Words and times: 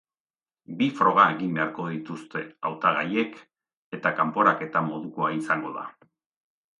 Bi 0.77 0.85
froga 0.99 1.25
egin 1.33 1.49
beharko 1.57 1.83
dituzte 1.89 2.41
hautagaiek, 2.69 3.37
eta 3.99 4.13
kanporaketa 4.21 4.83
modukoa 4.87 5.31
izango 5.41 5.75
da. 5.77 5.85